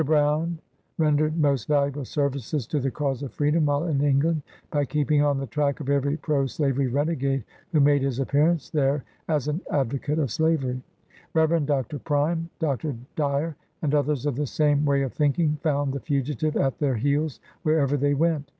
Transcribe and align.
Brown 0.03 0.57
rendered 0.97 1.37
most 1.37 1.67
valuable 1.67 2.05
services 2.05 2.65
to 2.65 2.79
the 2.79 2.89
cause 2.89 3.21
of 3.21 3.31
freedom 3.33 3.67
while 3.67 3.85
in 3.85 4.01
England, 4.01 4.41
by 4.71 4.83
keeping 4.83 5.21
on 5.21 5.37
the 5.37 5.45
track 5.45 5.79
of 5.79 5.91
every 5.91 6.17
pro 6.17 6.47
slavery 6.47 6.87
renegade 6.87 7.43
who 7.71 7.79
made 7.79 8.01
his 8.01 8.19
ap 8.19 8.29
pearance 8.29 8.71
there 8.71 9.03
as 9.27 9.47
an 9.47 9.61
advocate 9.69 10.17
of 10.17 10.31
slavery. 10.31 10.81
Rev. 11.35 11.67
Dr. 11.67 11.99
Prime, 11.99 12.49
Dr. 12.57 12.95
Dyer, 13.15 13.55
and 13.83 13.93
others 13.93 14.25
of 14.25 14.35
the 14.37 14.47
same 14.47 14.85
way 14.85 15.03
of 15.03 15.13
think 15.13 15.37
ing, 15.37 15.59
found 15.61 15.93
the 15.93 15.99
fugitive 15.99 16.57
at 16.57 16.79
their 16.79 16.95
heels 16.95 17.39
wherever 17.61 17.95
they 17.95 18.15
went. 18.15 18.49